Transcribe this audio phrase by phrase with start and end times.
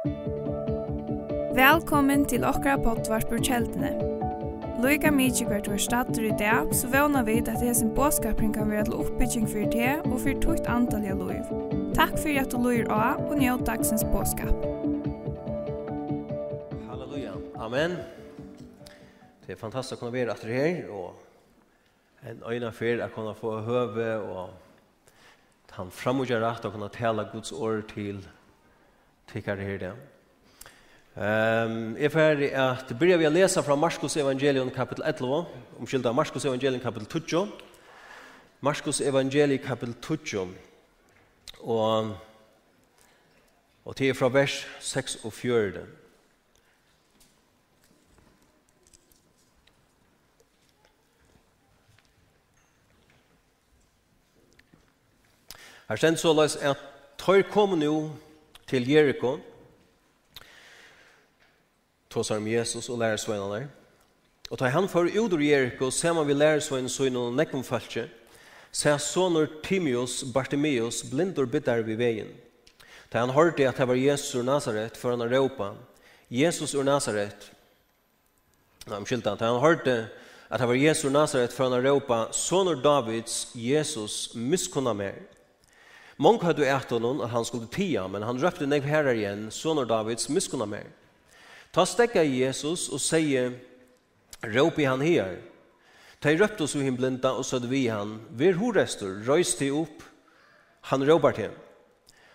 [0.00, 0.16] Velkommen
[2.24, 3.90] til okra pottvarpur kjeldene.
[4.80, 8.70] Loika mykje hvert var stater i dag, så vana vi at det sin båskapring kan
[8.70, 11.44] være til oppbygging for det og for tukt antall av loiv.
[11.98, 14.56] Takk for at du loir av og njød dagsens båskap.
[16.88, 17.36] Halleluja.
[17.60, 18.00] Amen.
[19.44, 21.12] Det er fantastisk å kunne være etter her, og
[22.24, 24.48] en øyne for å kunne få høve og
[25.76, 28.24] han framgjør rett og kunne tale Guds år til
[29.32, 29.96] tycker här det.
[31.14, 35.46] Ehm if I att börja vi läsa från Markus evangelium kapitel 11,
[35.78, 37.48] om skilda Markus evangelium kapitel 12.
[38.60, 40.48] Markus evangelium kapitel 12.
[41.58, 42.04] Och
[43.82, 45.80] och det är från vers 6 och 4.
[55.88, 56.78] Her stendt så løs at
[57.18, 58.12] tøyr kom nu
[58.70, 59.38] til Jericho.
[62.10, 63.66] Tåsar om Jesus og lærersveinene der.
[64.50, 68.08] Og da han får ut ur Jericho, ser man ved lærersveinen så innom nekkomfalske,
[68.72, 72.30] ser sonur Timius Bartimeus blindur bitter ved veien.
[73.12, 75.72] Da han hørte at det var Jesus ur Nazaret, for han råpa,
[76.30, 77.52] Jesus ur Nazaret,
[78.86, 80.08] Nei, omkyld han, da han hørte
[80.50, 85.14] at det var Jesus ur Nazaret, for han råpa, sonur Davids, Jesus, miskunna mer.
[86.20, 89.84] Många hade ätit honom att han skulle tia, men han röpte nek herrar igen, sonar
[89.84, 90.84] Davids, miskunna mer.
[91.72, 93.52] Ta stekka Jesus och säger,
[94.40, 95.40] råp i han här.
[96.18, 100.02] Ta i röpte oss ur himlinta och sødde vi han, vir horestor, röjs till upp,
[100.80, 101.50] han råpar till.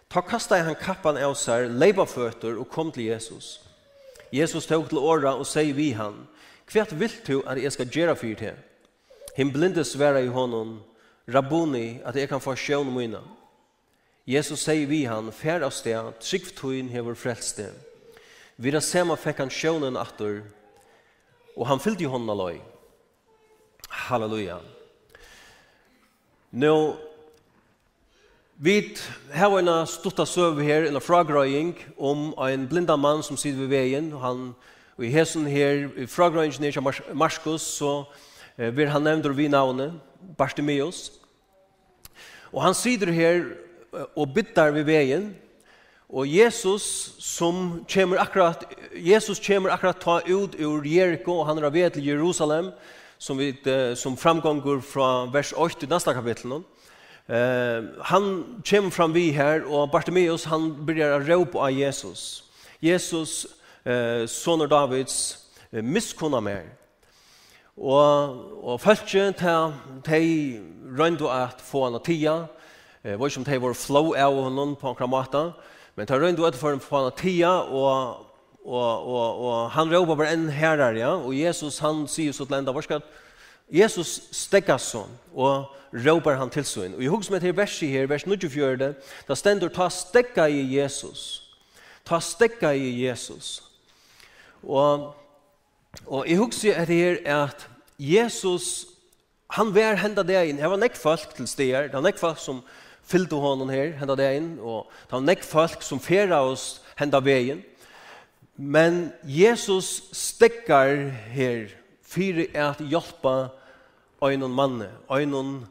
[0.08, 3.59] Ta kasta i han kappan av sig, leipa føtter och kom till Jesus.
[4.31, 6.27] Jesus tog till åra och säger vi han,
[6.66, 8.55] kvært vill du att jag ska göra för dig?
[9.36, 10.83] Himblinde sværa i honom,
[11.27, 13.22] Rabboni, att jag kan få sjön mina.
[14.25, 17.67] Jesus sier vi han, fær av sted, trygg tøyen hever frelste.
[18.57, 20.39] Vi da sema fikk han sjønen atter,
[21.53, 22.55] og han fyllte i hånden aløy.
[24.09, 24.57] Halleluja.
[26.58, 26.73] Nå,
[28.58, 28.80] vi
[29.35, 34.08] har en stort søv her, en fragrøying om en blinda mann som sitter ved veien,
[34.14, 34.41] og han,
[34.97, 38.08] og i hesen her, i fragrøyingen her, Mar Marskos, så
[38.58, 39.93] eh, vil han nevne vi navnet,
[40.37, 41.11] Bartimeus,
[42.52, 43.64] Og han sider her
[44.16, 45.36] og byttar ved veien.
[46.10, 48.64] og Jesus som kommer akkurat,
[48.95, 52.72] Jesus kommer akkurat ta ut ur Jericho, og han er ved til Jerusalem,
[53.17, 53.56] som, vi,
[53.95, 56.61] som framgångur fra vers 8 i neste kapittel.
[57.28, 62.44] Eh, han kommer fram vi her, og Bartimeus han börjar ropa av Jesus.
[62.82, 63.48] Jesus,
[63.83, 65.38] eh, son av Davids,
[65.72, 66.64] eh, miskunna mer.
[67.77, 69.73] Og, og følge til,
[70.04, 70.60] tei
[70.98, 72.45] røndu at få han å tia,
[73.05, 75.54] Eh vet som om det var flow av honom på en
[75.95, 78.26] men tar er rundt og for på en tida, og,
[78.66, 81.11] og, og, og han råper bare en herre, ja?
[81.15, 83.02] og Jesus han sier så til enda, hvor skal
[83.71, 86.95] Jesus steggas sånn, og råpar han til sånn.
[86.98, 88.89] Og jeg husker meg til verset her, vers 24,
[89.27, 91.44] da stender ta stekka i Jesus.
[92.05, 93.61] Ta stekka i Jesus.
[94.64, 95.14] Og,
[96.05, 97.67] og jeg husker at her at
[97.99, 98.88] Jesus,
[99.54, 102.42] han var henda det inn, det var nekk folk til steder, det var nekk folk
[102.42, 102.64] som,
[103.05, 107.61] fyllde honom her, henda inn, og det var nekk folk som færa oss henda veien.
[108.58, 111.67] Men Jesus stekkar her
[112.05, 113.52] fyrir at hjelpa
[114.23, 115.65] øynon manne, øynon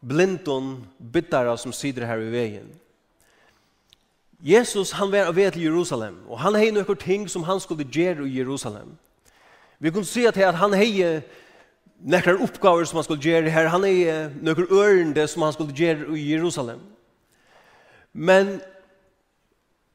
[0.00, 2.72] blindon bittara som sitter her i veien.
[4.44, 8.26] Jesus han var av til Jerusalem, og han hei nokkur ting som han skulle gjøre
[8.28, 8.96] i Jerusalem.
[9.78, 11.22] Vi kunne si at han hei
[12.04, 13.68] nekrar uppgaver som han skulle gjøre her.
[13.72, 16.80] Han er nøkker ørende som han skulle gjøre i Jerusalem.
[18.12, 18.60] Men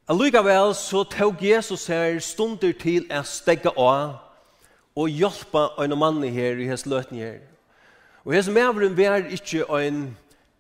[0.10, 4.18] allikevel så tog Jesus her stunder til å stegge av
[4.98, 7.40] og hjelpe en mann her i hans løten her.
[8.26, 10.18] Og hans medveren var ikke en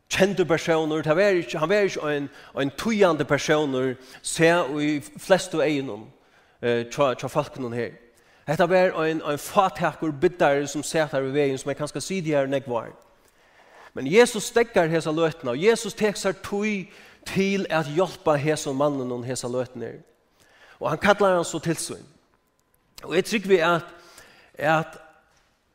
[0.09, 2.29] kjente personer, han var ikke, han var ikke en,
[2.59, 4.47] en tøyende personer, se
[4.81, 6.07] i fleste egnom,
[6.61, 7.91] eh, tja, tja folkene her.
[8.49, 12.33] Hetta var ein ein fatakur bitar som sett her i vegen som eg kanskje sidig
[12.33, 12.87] her nek var.
[13.93, 16.89] Men Jesus stekkar hesa løtna, og Jesus teksar tui
[17.25, 19.91] til at hjelpa hesa mannen og hesa løtna.
[20.79, 22.05] Og han kallar han så til sin.
[23.03, 23.85] Og eg trykk vi at,
[24.57, 24.97] at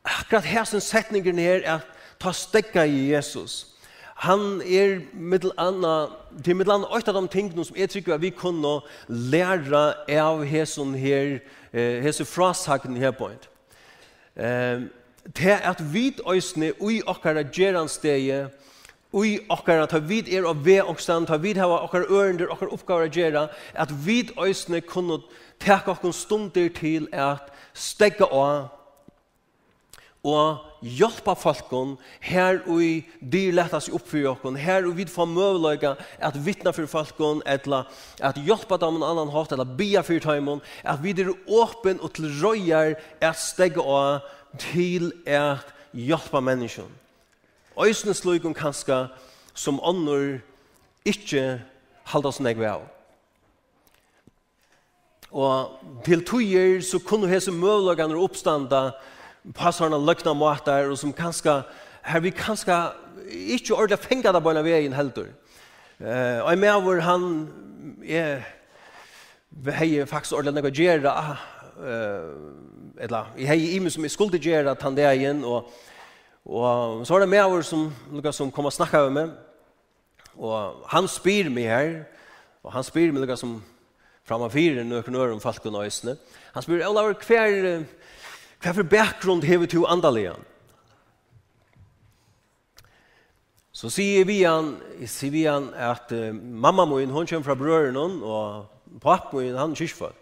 [0.03, 1.87] akkurat hesa setninger ned er at
[2.19, 3.74] ta stekka i Jesus.
[4.23, 6.07] Han er mittel anna,
[6.37, 10.45] det er mittel anna av de tingene som jeg tykker at vi kunne læra av
[10.47, 11.39] hesson her,
[11.73, 13.49] eh, hese frasaken her point.
[14.35, 14.89] Ehm
[15.33, 18.49] ter det at vit øsne ui okkara gjeransteie,
[19.13, 23.09] ui okkara, ta vid er av ve okksan, ta vid hava okkara ørender, okkara oppgavar
[23.09, 25.21] gjera, at vi øsne kunne
[25.59, 28.69] teka okkum stunder til at stegga av
[30.25, 35.05] og hjelpa folkon her og i dyr letta seg opp for jokken, her og vi
[35.09, 37.85] får møveløyga at vittna for folkon, eller
[38.25, 42.15] at hjelpa dem en annan hatt, eller bia for tøymon, at vi er åpen og
[42.17, 44.25] til røyar at stegge av
[44.61, 46.91] til at hjelpa menneskjon.
[47.77, 49.05] Øysene slugum kanskje
[49.53, 50.39] som ånder
[51.05, 51.61] ikke
[52.09, 52.85] halda oss negve av.
[55.35, 58.93] Og til tøyer så kunne hese møveløyga oppstanda
[59.53, 61.59] på sånne løkna måter, og som kanskje,
[62.05, 62.77] her vi kanskje
[63.29, 65.29] ikke ordentlig fenger det på en veien heldur.
[65.99, 67.27] Eh, og jeg med hvor han
[68.03, 68.45] er,
[69.77, 71.13] hei faktisk ordentlig noe gjøre,
[71.79, 75.71] eh, eller, jeg hej i meg som är skulle gjøre at han det igjen, og,
[76.45, 79.31] og så var det med var som, noe som kom og snakket med meg,
[80.37, 82.05] og han spyr meg her,
[82.63, 83.63] og han spyr meg noe som
[84.25, 86.17] framme fire nøkken øren falken og.
[86.53, 87.85] Han spyr, Olav, hver, hver,
[88.63, 90.43] Hva for bakgrund hever to andalian?
[93.75, 97.97] Så sier vi han, sier vi han at uh, mamma min, hun kommer fra brøren
[97.99, 100.15] hon, og pappa min, han kyrkfød.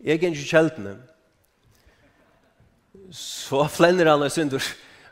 [0.00, 0.94] Jeg er ikke kjeltene.
[3.12, 4.64] Så flenner han og synder,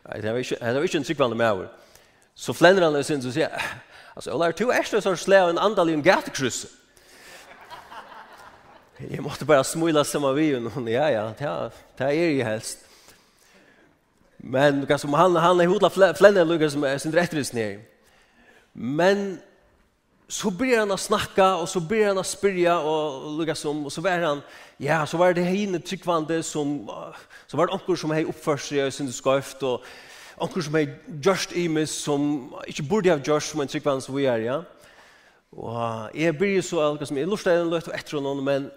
[0.09, 1.69] nei, det var ikke, det var ikke en tryggvande med over.
[2.35, 3.69] Så flenner han og synder og sier,
[4.17, 6.73] altså, Ola, du er ikke så slag av en andalian gatekrysse.
[8.99, 12.79] Jag måste bara smula av vi och ja ja, det det är ju helst.
[14.37, 17.81] Men som han han er hodla flänna Lucas som er sin rättvist ner.
[18.73, 19.39] Men
[20.29, 23.93] så blir han å snacka og så blir han å spyrja og Lucas som og
[23.93, 24.41] så var han
[24.81, 26.89] ja, så var det henne tryggvande som
[27.47, 29.85] så var det onkel som hej oppført seg i sin skäft og
[30.41, 34.17] onkel som er gjørst i imis som ikke burde ha gjørst som en tryckvande som
[34.17, 34.59] vi er, ja.
[35.53, 38.71] Og jeg blir så Lucas som är lustig och lätt och efter någon men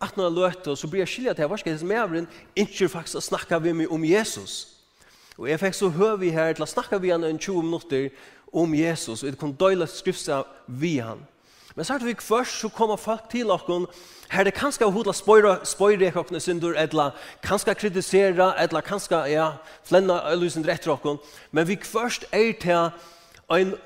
[0.00, 2.88] at når jeg løter, så blir jeg skilja til, hva skal jeg som er, ikke
[2.88, 4.58] faktisk å snakke med meg om Jesus.
[5.38, 8.08] Og jeg fikk så høy vi her til å snakke med han en 20 minutter
[8.52, 11.20] om Jesus, og jeg kunne døyla skrifta vi han.
[11.76, 13.86] Men sagt vi først, så kommer folk til okken,
[14.30, 19.52] her det kanskje er hodla spøyre, spøyre okken syndur, eller kanskje kritisera, eller kanskje, ja,
[19.86, 21.20] flenna løsend rett okken,
[21.52, 22.90] men vi først er til
[23.54, 23.76] en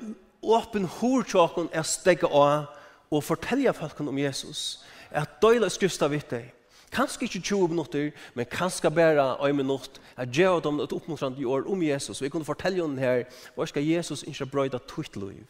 [0.43, 2.65] åpen hår til okken er stegge av,
[3.13, 4.81] og fortelle folk om Jesus
[5.13, 6.51] at døyla skrifta vitt deg.
[6.93, 11.45] Kanskje ikke 20 minutter, men kanskje bare en minutt at gjøre dem et oppmuntrande i
[11.45, 12.21] år om Jesus.
[12.21, 13.23] Vi kunne fortelle henne her,
[13.55, 15.45] hva skal Jesus ikke brøyda tøyt liv?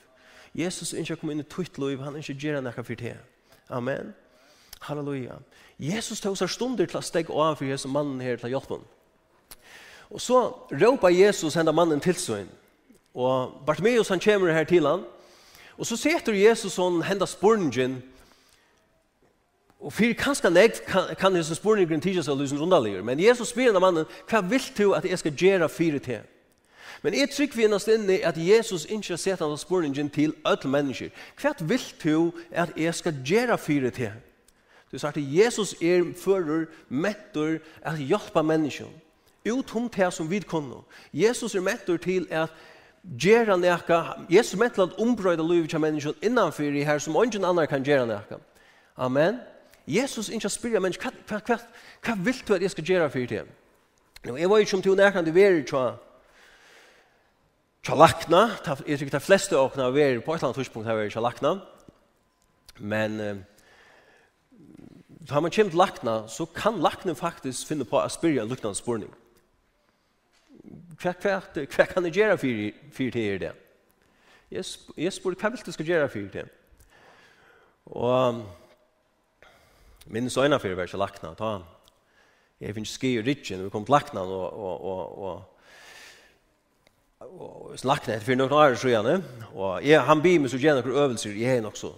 [0.56, 3.18] Jesus ikke kommer inn i tøyt liv, han ikke gjør noe for det.
[3.69, 4.13] Amen.
[4.83, 5.39] Halleluja.
[5.80, 8.83] Jesus tog seg stunder til å stegge av for Jesus mannen her til hjelpen.
[10.13, 12.48] Og så råper Jesus henne mannen til seg.
[13.13, 15.04] Og Bartimeus han kommer her til han.
[15.77, 18.01] Og så setter Jesus henne henne spurningen
[19.83, 23.75] Og for kanskje leg kan, kan hesson spurningen tidsa seg lysen underligur, men Jesus spyrir
[23.75, 26.21] av mannen, hva vil du at jeg skal gjøre fire til?
[27.03, 31.12] Men jeg trykker vi innast i at Jesus ikke setter av spørningen til alle mennesker.
[31.35, 34.15] Hva vil du at jeg skal gjøre fire til?
[34.91, 38.88] Du sa at Jesus er fører, mettor, at hjelpe mennesker.
[39.51, 40.85] Utom det som vi kunne.
[41.13, 42.53] Jesus er mettor til at
[43.03, 47.44] gjøre nekka, Jesus er mettor til at ombrøyde livet til mennesker innanfyrir her som ingen
[47.44, 48.39] annen kan gjera nekka.
[48.95, 49.41] Amen.
[49.88, 51.57] Jesus ikke spyrir men hva, hva, hva,
[52.06, 53.44] hva vil du at jeg skal gjøre for det?
[54.23, 55.83] Nå, jeg var ikke som til nærkant du er tja
[57.83, 58.45] tja lakna,
[58.87, 61.57] jeg tykker de fleste åkna er på et eller annet tidspunkt her er tja lakna,
[62.80, 63.42] men uh,
[65.30, 68.80] har man kommer til lakna, så kan lakna faktisk finne på å spyrja en luknande
[68.80, 69.11] spurning.
[71.02, 73.54] Hva, hva, hva kan jeg gjøre for det er det?
[74.54, 76.47] Jeg spør, hva vil du skal gjøre for det?
[77.85, 78.44] Og
[80.06, 81.66] Min søgna fyrir var ikke lakna, ta han.
[82.62, 85.42] Jeg finnes ski i ritjen, vi kom til lakna og, og, og, og
[87.24, 89.14] og lakna etter fyrir noen år sjøene,
[89.56, 91.94] og jeg, han byr meg så gjerne noen øvelser jeg er nok så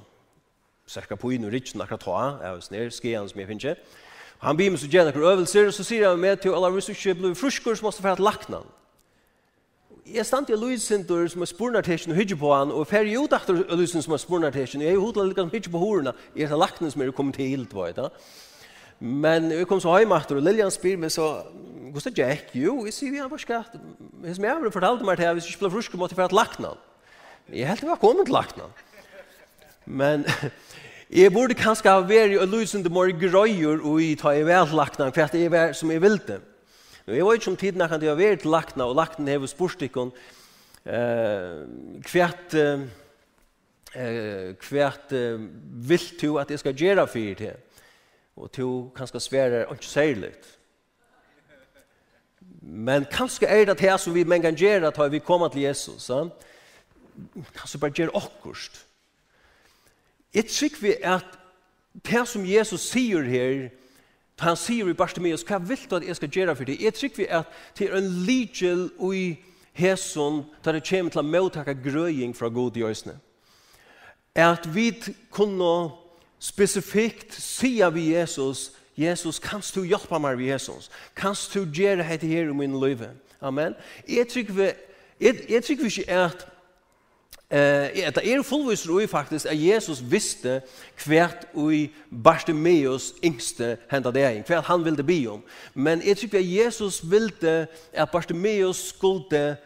[0.88, 4.02] cirka på inn og ritjen akkurat ta, jeg er snir, skiene som jeg finnes ikke,
[4.46, 6.92] han byr meg så gjerne noen øvelser, og så sier han med til, eller hvis
[6.92, 8.62] du ikke blir fruskor, så måste du fyrir at lakna
[10.06, 13.58] jeg stand i Luisindur som er spurnartesjen og hyggje på han, og fer jo dachter
[13.74, 16.50] Luisin som er spurnartesjen, og jeg er jo hodla litt som hyggje på horena, jeg
[16.50, 18.10] er lakten som er kommet til hilt, var det.
[19.00, 21.44] Men jeg kom så heim og Lilian spyr meg så,
[21.92, 22.54] hvordan er Jack?
[22.54, 23.82] Jo, jeg sier, ja, hva skal jeg?
[24.24, 26.40] Hvis jeg har fortalt meg til, hvis jeg ikke ble frusk, måtte jeg fære til
[26.40, 26.66] lakten.
[27.52, 28.70] Jeg helt var kommet til lakna.
[29.86, 30.26] Men
[31.10, 35.10] jeg burde kanskje ha vært i Luisindur mor grøyer, og jeg tar i vel lakna,
[35.10, 36.40] for jeg var som jeg ville.
[37.06, 39.38] Nå, jeg var ikke om tiden jeg kan det ha vært til lakna, og lakna
[39.38, 39.48] borstikon.
[39.48, 40.12] spørstikken
[40.86, 41.66] eh,
[42.02, 42.82] kvärt eh,
[44.58, 45.40] kvärt eh,
[46.22, 47.58] du att det ska göra för det.
[48.36, 50.34] Och du kan och inte ikke særlig.
[52.62, 56.04] Men kanske är det här som vi men kan göra att vi kommer till Jesus.
[56.04, 56.30] Så?
[57.54, 58.86] Kanske bara gjøre akkurst.
[60.34, 61.38] Ett tror vi att
[61.92, 63.72] det som Jesus säger här
[64.36, 66.82] Ta han sier i Bartimeus, hva vil du at jeg skal gjøre for deg?
[66.84, 69.38] Jeg trykker vi at det er en ligel i
[69.76, 73.16] hesson da det kommer til å mottakke grøying fra god i øsne.
[74.36, 74.90] At vi
[75.32, 75.94] kunne
[76.40, 80.90] spesifikt sier vi Jesus, Jesus, kanst du hjelpe meg ved Jesus?
[81.16, 83.06] Kanst du gjøre dette her i min liv?
[83.42, 83.76] Amen.
[84.08, 84.70] Jeg tror vi,
[85.20, 86.46] jeg, jeg tror vi ikke at
[87.50, 90.62] Eh, det er fullvis roi faktisk at Jesus visste
[91.06, 95.44] hvert ui Bartimeus yngste henda deg, hvert han ville bi om.
[95.74, 99.58] Men jeg tror at Jesus ville at Bartimeus skulle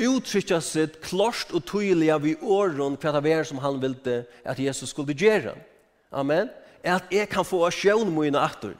[0.00, 4.58] uttrykja sitt klart og tydelig av i åren hvert av er som han ville at
[4.58, 5.54] Jesus skulle gjøre.
[6.10, 6.50] Amen.
[6.82, 8.74] At jeg kan få sjøvn mine aktor.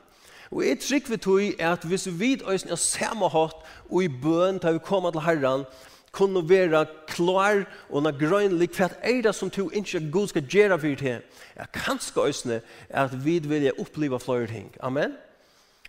[0.51, 4.09] Og jeg tror vi tog at hvis vi vet oss er samme hatt og i
[4.11, 5.65] bøn til vi kommer til Herren,
[6.13, 10.43] kunne være klar og na grønlig for at er det som du ikke god skal
[10.43, 11.23] gjøre for det.
[11.57, 14.75] Jeg kanskje øsne at vi vil oppleve flere ting.
[14.81, 15.13] Amen.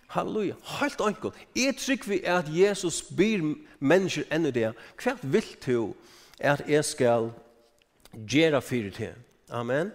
[0.06, 0.54] Halleluja.
[0.80, 1.34] Helt enkelt.
[1.56, 4.74] Jeg trykker vi at Jesus byr mennesker enda det.
[5.02, 5.94] Hva vil du
[6.40, 7.30] at jeg skal
[8.28, 9.14] gjøre for det?
[9.50, 9.92] Amen.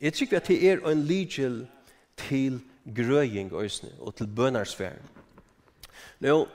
[0.00, 1.66] Jeg trykker at det er en lydgjel
[2.16, 2.60] til
[2.96, 5.08] grøying øsne og til bønarsfæren.
[6.20, 6.46] Nå,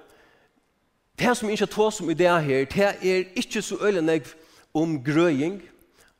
[1.19, 4.21] Det som ikke tås om i det her, det er ikke så øyne
[4.73, 5.61] om grøying,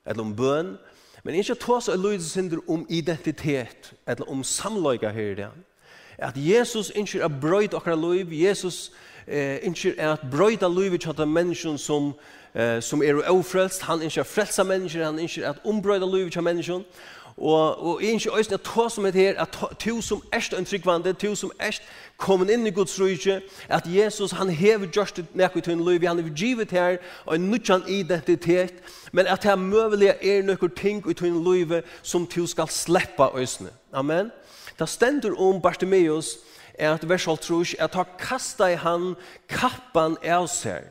[0.05, 0.77] eller om bøn,
[1.23, 5.49] men ikke tås så øyelig synder om identitet, eller om samløyga her i det.
[6.17, 8.91] At Jesus ikke er brøyd akkurat liv, Jesus
[9.27, 12.13] eh, ikke er at brøyda livet til de menneskene som,
[12.55, 16.05] eh, som er ofrelst, han ikke er frelst av mennesker, han ikke er at ombrøyda
[16.05, 16.83] livet til menneskene,
[17.37, 21.13] og, og ikke øyne at tås om det her, at to som erst en tryggvande,
[21.13, 21.83] to som erst
[22.17, 26.19] kommen inn i Guds rujtje, at Jesus, han hever gjørst nekket til en liv, han
[26.19, 28.73] hever givet her, og en nødjan identitet,
[29.11, 33.69] men at her møvelige er nøkker ting i en liv som du skal sleppa øsne.
[33.93, 34.31] Amen.
[34.79, 36.37] Det stender om Bartimeus,
[36.73, 39.15] er at vers 12 at han kasta i han
[39.49, 40.83] kappan av seg,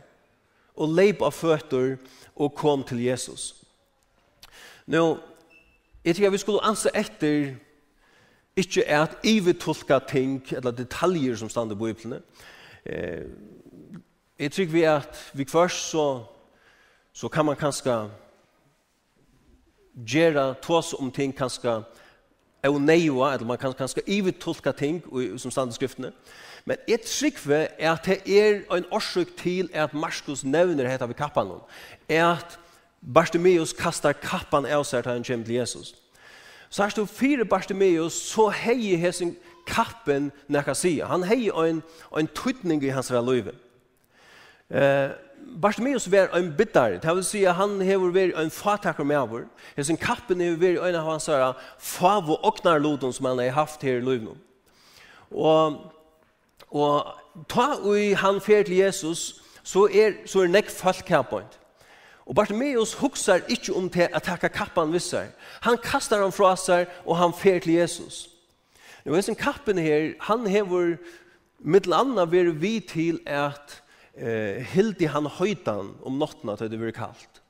[0.77, 1.97] og leip av føtter,
[2.37, 3.55] og kom til Jesus.
[4.87, 5.19] Nå,
[6.05, 7.55] jeg tror vi skulle anse etter
[8.57, 12.23] Ikke er at ivetolka ting, eller detaljer som stand i Bibelen.
[12.87, 13.27] Eh,
[14.39, 16.25] jeg tror vi at vi først så,
[17.13, 18.11] så kan man kanskje
[20.07, 21.83] gjøre tås om ting kanskje
[22.65, 25.03] og neua, eller man kan kanskje ivetolka ting
[25.39, 26.13] som stand i skriftene.
[26.65, 31.13] Men jeg tror er at det er en årsøk til at Marskos nevner heter vi
[31.13, 31.61] kappanen,
[32.09, 32.59] er at
[33.15, 35.95] Bartimeus kastar kappan av seg til han kommer til Jesus.
[36.75, 41.07] Så her stod fire Bartimeus, så hei hesen kappen nekka sida.
[41.07, 41.83] Han hei en,
[42.19, 43.53] en tøytning i hans løyve.
[44.71, 45.11] Eh,
[45.63, 49.47] Bartimeus var en biddare, det vil si at han hever vært en fatakker med over.
[49.77, 51.31] Hesen kappen hever vært en av hans
[51.79, 54.35] fav og oknarloden som han har haft her i løyve.
[55.31, 55.79] Og,
[56.71, 61.55] og ta ui han fer til Jesus, så er, så er nekk folk kappånd.
[62.25, 65.29] Og Bartimeus huksar ikkje om til at takka kappan vissar.
[65.61, 68.29] Han kastar han fra seg, og han fer til Jesus.
[69.05, 70.97] Nå, hessen kappen her, han hever
[71.61, 73.83] mittel anna veri vi til at
[74.17, 77.43] eh, hildi han høytan om nottena til det veri kallt.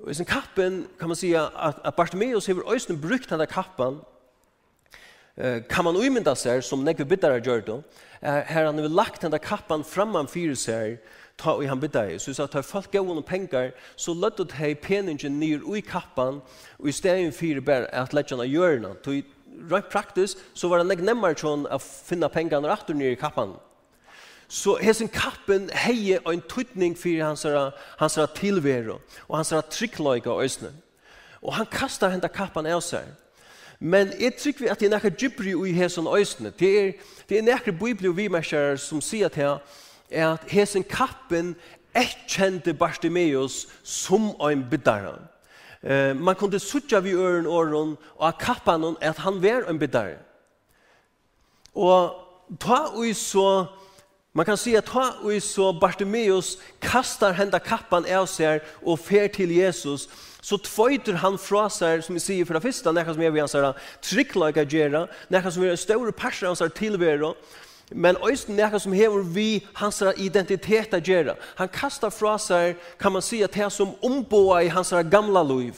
[0.00, 4.00] Og hessen kappen, kan man sija, at, at Bartimeus hever òsne brukt denne kappan,
[5.36, 7.78] eh, kan man uimynda seg, som nekve biddara gjør det,
[8.24, 10.96] her han hever lagt denne kappan framman fyrir seg,
[11.38, 12.18] ta og han bidde.
[12.18, 16.40] Så at tar folk gav noen penger, så lødde det her peningen ned i kappan,
[16.78, 18.96] og i stedet for bare at ledgjene gjør noe.
[19.04, 19.22] Så
[19.70, 23.20] rent praktisk, så var det nek nemmere sånn å finne pengene rett og ned i
[23.20, 23.56] kappan.
[24.48, 27.46] Så hesen kappen heie en tydning for hans,
[27.98, 30.70] hans tilvære, og hans tryggløyga og øsne.
[31.42, 33.08] Og han kastar henda kappan av seg.
[33.80, 36.50] Men jeg tykker vi at det er nekker djupri i hesen øsne.
[36.50, 36.92] Det er,
[37.28, 39.58] det er nekker bibli og vimerskjærer som sier til
[40.10, 41.54] er at hesen kappen
[41.96, 45.18] ekkjente Bartimeus som ein biddare.
[45.82, 50.18] Eh, man kunde suttja vi øren åren og av kappan at han var en biddare.
[51.74, 52.14] Og
[52.60, 53.66] ta ui så,
[54.32, 59.28] man kan si at ta ui så Bartimeus kastar henda kappan av seg og fer
[59.28, 60.08] til Jesus,
[60.42, 63.56] så tvøyter han fra seg, som vi sier fra fyrsta, nekka som er vi hans
[63.56, 63.72] herra,
[64.04, 67.32] tryggløyga gjerra, nekka som er en større parser av seg tilværa,
[67.90, 71.36] men øysten nekka som hever vi hans identitet a gjera.
[71.56, 75.74] Han kastar fra seg, kan man si, det som omboa i hans gamla liv,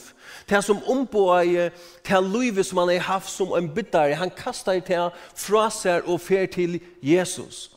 [0.49, 1.69] det som omboa i
[2.07, 6.21] det livet som han har haft som en biddare, han kastar det fra seg og
[6.21, 7.69] fer til Jesus.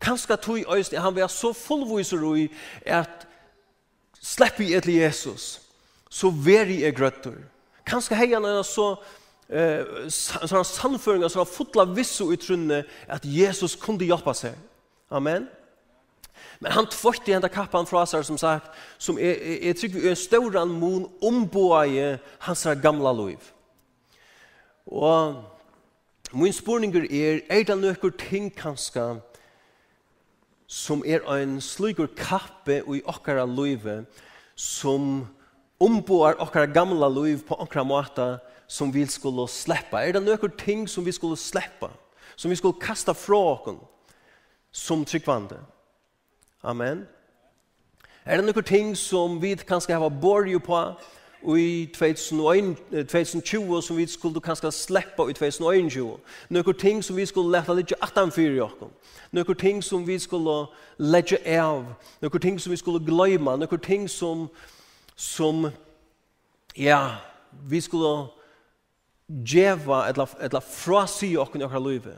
[0.00, 2.48] Kanska tog øysten, han var så fullviser i
[2.84, 3.26] at
[4.20, 5.60] slipper jeg til Jesus,
[6.10, 7.40] så veri er grøttur.
[7.86, 8.96] Kanska heian er så
[9.48, 14.54] eh så samføringar så fotla vissu i trunne at Jesus kunde hjälpa sig.
[15.10, 15.48] Amen.
[16.58, 20.16] Men han tvättade hända kappan från sig som sagt som är är tycker vi en
[20.16, 23.38] stor mon omboje hans gamla liv.
[24.86, 25.34] Och
[26.32, 29.20] min spurningur er er det nokkur ting kanska
[30.66, 34.04] som er ein slygur kappe och i okkara liv
[34.54, 35.26] som
[35.80, 40.04] omboar okkara gamla liv på okkara måta som vi skulle släppa?
[40.04, 41.90] Är det några ting som vi skulle släppa?
[42.36, 43.78] Som vi skulle kasta från
[44.70, 45.56] som tryggvande?
[46.60, 47.06] Amen.
[48.24, 50.80] Er det noen ting som vi kanskje har borg på
[51.54, 56.18] i 2020 som vi skulle kanskje släppa i 2021?
[56.50, 58.74] Noen ting som vi skulle lette litt atanfyr i oss?
[59.30, 60.66] Noen ting som vi skulle
[60.98, 61.94] lägga av?
[62.20, 63.56] Noen ting som vi skulle glömma?
[63.56, 64.48] Noen ting som,
[65.14, 65.70] som
[66.74, 67.16] ja,
[67.62, 68.26] vi skulle
[69.28, 72.14] djeva eller, eller frasi okken i okkar løyve.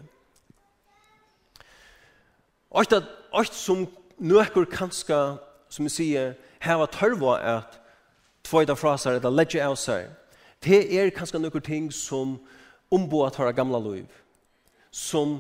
[2.70, 3.86] Og at alt som
[4.18, 5.38] nøkker kanska,
[5.68, 7.78] som vi sier, heva tørva at
[8.44, 10.08] tvoida frasar eller leggja av seg,
[10.64, 12.38] det er kanska nøkker ting som
[12.92, 14.08] omboa tørra gamla løyv,
[14.90, 15.38] som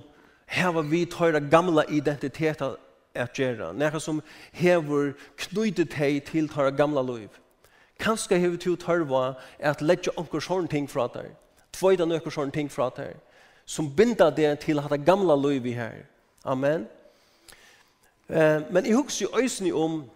[0.48, 4.22] heva vi tørra gamla identitet at gjera, nekka som
[4.52, 7.28] hever knyttet hei til tørra gamla løyv.
[7.98, 11.32] Kanska hever til tørva at leggja okkar sånne ting fra deg,
[11.78, 13.14] kveida nøkker sånne ting fra det
[13.68, 15.92] som binder det til at det gamla liv i her.
[16.44, 16.86] Amen.
[18.28, 20.10] Eh, men jeg husker jo øysene om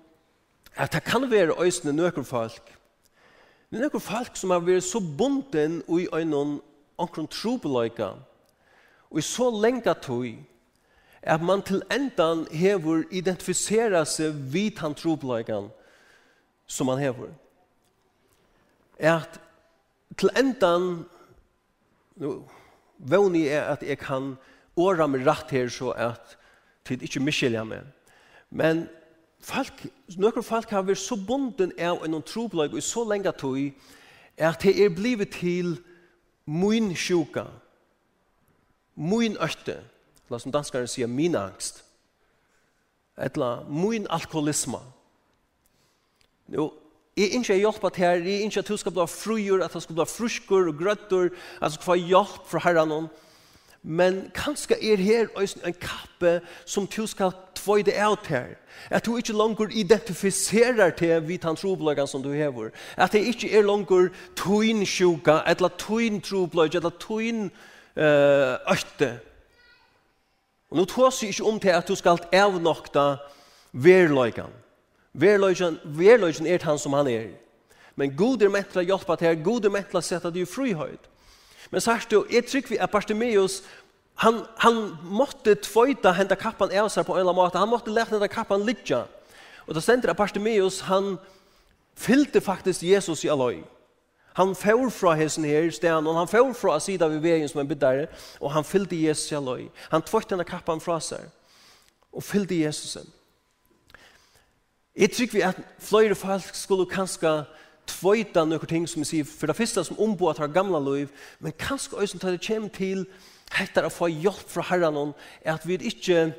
[0.77, 2.79] at det kan være øysene nøkker folk.
[3.71, 6.61] Det er nøkker folk som har vært så bunden i øynene
[6.99, 8.09] omkring trobeløyka,
[9.11, 10.27] og i så lenge tog,
[11.23, 15.69] at man til endan hever identifisera seg vid han trobeløykan
[16.67, 17.29] som man hever.
[18.99, 19.41] At
[20.17, 21.05] til endan
[22.23, 22.43] nu
[23.03, 24.37] vågner er at jeg kan
[24.79, 26.37] åra meg rett her så at
[26.87, 27.87] tid ikke miskjelja meg.
[28.51, 28.87] Men
[29.43, 29.85] folk,
[30.17, 33.59] noen folk har vært så bunden av en troblag og så lenge tog
[34.39, 35.77] at det er blivet til
[36.47, 37.47] min sjuka,
[38.95, 39.79] min økte,
[40.27, 41.83] eller som danskaren sier, min angst,
[43.17, 44.81] eller min alkoholisma.
[46.53, 46.71] Jo,
[47.17, 49.95] Jeg ikke hjelp at her, jeg ikke at du skal bli frugjør, at du skal
[49.99, 51.29] bli frusker og grøtter,
[51.61, 53.09] at du skal få hjelp fra herren.
[53.83, 58.55] Men kanskje er her en kappe som du skal tvøyde av her.
[58.91, 62.71] At du ikke langer identifiserer til vidt han trobløkken som du hever.
[62.97, 67.51] At det ikke er langer tøynsjuka, eller tøyntrobløk, eller tøynøyte.
[70.71, 73.17] Og nå tås jeg ikke om til at du skal avnokta
[73.73, 74.62] verløkken.
[75.13, 77.31] Verløysen er han som han er.
[77.97, 80.47] Men god er med til å hjelpe til, god er med til å sette deg
[80.47, 81.11] i frihøyd.
[81.71, 83.63] Men sørst du, jeg trykker vi at Bartimeus,
[84.21, 87.61] han, han måtte tvøyta hente kappan av seg på en eller annen måte.
[87.61, 89.05] Han måtte lete hente kappan litja.
[89.67, 91.17] Og det stender at Bartimeus, han
[91.97, 93.63] fylte faktisk Jesus i aløy.
[94.37, 97.69] Han får fra hessen her stedet, og han får fra sida ved veien som en
[97.69, 98.07] biddare,
[98.41, 99.67] og han fylte Jesus i aløy.
[99.93, 101.29] Han tvøyta henne kappan fra seg,
[102.13, 103.09] og fylte Jesusen.
[104.97, 107.45] Jeg tror vi at flere folk skulle kanskje
[107.89, 111.09] tvøyta noen ting som vi sier, for det første som ombo at har gamla liv,
[111.41, 113.07] men kanskje også når det kommer til
[113.61, 116.33] etter å få hjelp fra herren, er at vi ikke,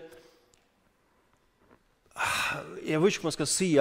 [2.86, 3.74] jeg vet ikke hva man skal si,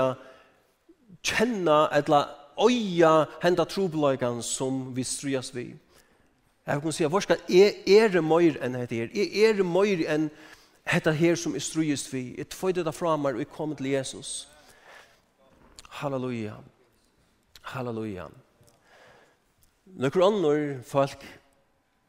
[1.22, 5.72] kjenne eller øye henda trobelagan som vi strujas vi.
[6.66, 9.08] Jeg kan si, hvor skal jeg er det mer enn dette her?
[9.14, 10.28] Jeg er det mer enn
[10.86, 12.34] dette her som er strujast vi.
[12.38, 14.48] Jeg tvøyde det fra meg og jeg kom til Jesus.
[15.98, 16.56] Halleluja.
[17.62, 18.28] Halleluja.
[19.84, 21.24] Når annor folk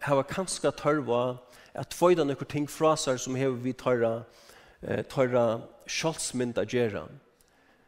[0.05, 1.37] hava kanska tørva
[1.73, 4.23] at tvoida nøkker ting fra seg som hever vi tørra,
[4.81, 7.07] eh, tørra sjálfsmynd a gjerra.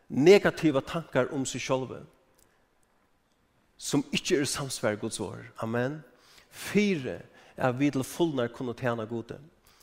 [0.10, 2.04] Negativa tankar om seg sjálve
[3.78, 5.44] som ikkje er samsvær Guds år.
[5.64, 6.04] Amen.
[6.50, 7.20] Fyre
[7.58, 9.38] er vi til fullnar kunne tjena gode.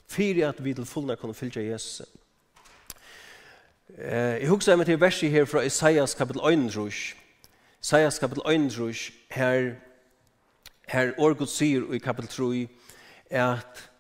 [0.09, 2.09] Fyre er at vi til fullnar kunne fylgja Jesus.
[3.99, 7.15] Eh, jeg husker meg til verset her fra Isaias kapitel 1, rush.
[7.83, 9.75] Isaias kapitel 1, rush, her,
[10.89, 12.69] her Årgud sier i kapitel 3,
[13.31, 13.91] at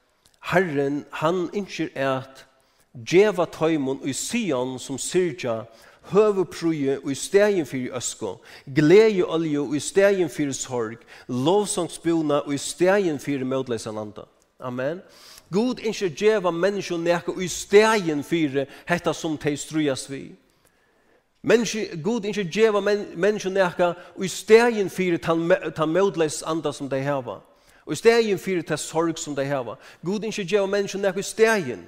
[0.52, 2.46] Herren, han innskjer at
[2.92, 5.62] djeva tøymon og Sion som syrja
[6.09, 12.55] høvepruje og i stegjen fyrir øsko, glede olje og i stegjen fyrir sorg, lovsangsbjona og
[12.55, 14.24] i stegen fyrir mødleisa landa.
[14.61, 15.02] Amen.
[15.52, 20.32] God ikke djeva mennesker nekka i stegen fire hetta som de strujas vi.
[21.42, 25.34] Menneske, God ikke djeva men, mennesker nekka i stegen fire ta,
[25.76, 27.40] tan mødleis anda som de heva.
[27.86, 29.74] Og i stegen fire ta sorg som de heva.
[30.04, 31.84] God ikke djeva mennesker nekka i stegen.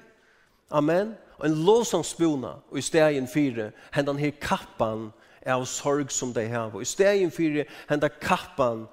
[0.70, 1.14] Amen.
[1.38, 5.12] Og en lovsangspuna og i stegen fire hendan her kappan
[5.46, 6.80] av sorg som de heva.
[6.80, 8.88] I stegen fire hendan kappan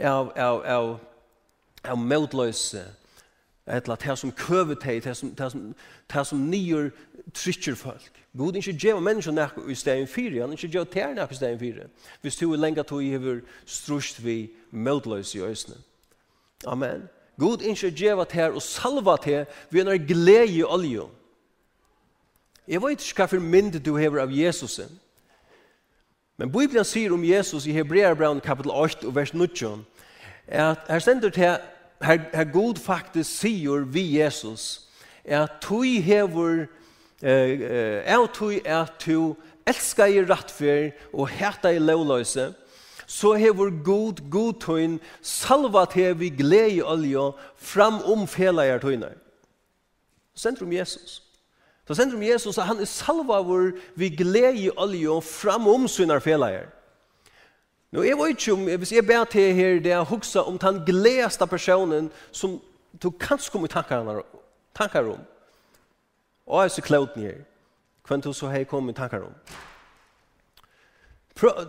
[0.00, 0.96] av, av, av, av,
[1.84, 2.74] av mødleis
[3.66, 5.74] Etla det som køver teg, det som, det som,
[6.14, 6.90] det som nyer
[7.34, 8.22] trykker folk.
[8.38, 11.58] God ikke djeva mennesker nek i stedet fire, han ikke djeva tær nek i stedet
[11.60, 11.88] fire.
[12.22, 15.76] Hvis du er lenga tog i hever strust vi mødløs i øsene.
[16.66, 17.08] Amen.
[17.38, 21.08] God ikke djeva tær og salva tær vi er glede i olje.
[22.68, 24.80] Jeg vet ikke hva for mynd du hever av Jesus.
[26.36, 29.86] Men Bibelen sier om Jesus i Hebreabraun kapitel 8 og vers 19,
[30.46, 31.56] at her stender til
[32.02, 34.82] her, her god faktisk sier vi Jesus,
[35.24, 36.66] er at tui hever,
[37.22, 37.60] eh,
[38.04, 39.34] er tui er du
[39.66, 42.52] elskar i rattfer og heta i lovløse,
[43.06, 49.14] så hever god god tøyn salvat hever glede i olje fram om felager tøyner.
[50.34, 51.22] Sentrum Jesus.
[51.86, 56.66] Så sentrum Jesus, han er salvat vi glede i olje fram om synar felager.
[57.92, 60.82] Nå, jeg vet ikke om, hvis jeg ber til her, det er huksa om den
[60.86, 62.58] gledeste personen som
[63.02, 64.22] du kanskje kommer i tankar,
[64.74, 65.22] tankar om.
[66.46, 67.44] Og jeg er så klart nere.
[68.08, 69.34] Hvem du så har kommet i tankar om.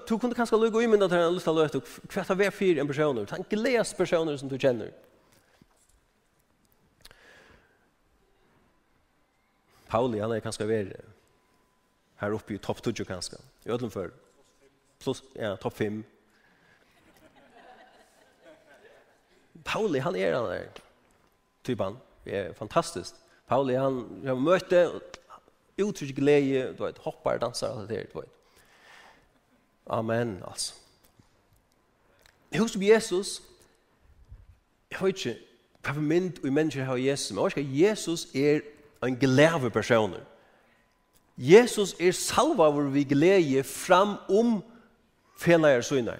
[0.10, 2.54] Du kunne kanskje lukke i mynda til en lyst til å løte hva det er
[2.56, 4.94] for en person, den gledeste personen som du kjenner.
[9.88, 11.02] Pauli, han er kanskje verre.
[12.22, 14.27] Her oppe i topp 20 kanskje, i ødelen førre
[15.00, 16.04] plus, ja, topp 5.
[19.66, 20.68] Pauli, han er han der
[21.64, 21.98] typen.
[22.26, 23.14] Det er fantastisk.
[23.48, 24.88] Pauli, han, han møtte
[25.82, 28.30] utrygg glede, du vet, hoppar, dansar, alt det der, du vet.
[29.88, 30.74] Amen, altså.
[32.52, 33.42] Jeg husker Jesus,
[34.92, 35.40] jeg vet ikke,
[35.84, 38.60] hva for mynd og mennesker har Jesus, men jeg husker Jesus er
[39.04, 40.24] en glede personer.
[41.38, 44.64] Jesus er salva vår vi glede fram om um
[45.38, 46.20] felager synar.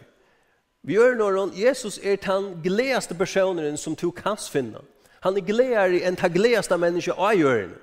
[0.84, 4.80] Vi gjør når Jesus er den gledeste personen som du kan finne.
[5.22, 7.74] Han er gledere enn den gledeste menneske av gjøren.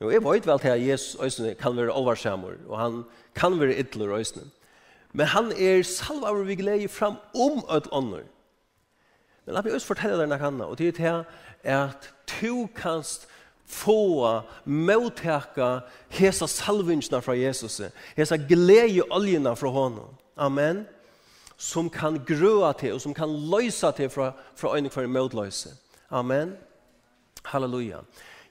[0.00, 3.02] Jo, jeg vet vel til at Jesus øyne, kan være oversammer, og han
[3.34, 4.50] kan være ytler øyne.
[5.12, 8.24] Men han er salva vi gleder fram om et ånder.
[9.46, 11.24] Men la meg også fortelle deg noe annet, og det er til
[11.64, 12.10] at
[12.40, 13.28] du kanst
[13.66, 17.80] få mottaka hesa salvingsna fra Jesus,
[18.16, 20.14] hesa glede oljena fra honom.
[20.36, 20.84] Amen.
[21.56, 25.70] Som kan grøa til, og som kan løysa til fra, fra øyne for motløyse.
[26.10, 26.56] Amen.
[27.44, 28.02] Halleluja.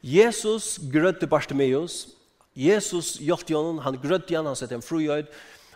[0.04, 2.08] Jesus grødde Bartimeus.
[2.56, 5.30] Jesus hjelpte honom, han grødde han, han sette en frugjøyd,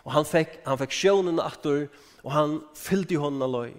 [0.04, 1.88] og han fikk, han fikk sjånen atter,
[2.22, 3.72] og han fyllte honom av løy.